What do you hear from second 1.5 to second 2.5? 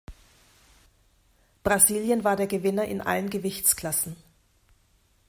Brasilien war der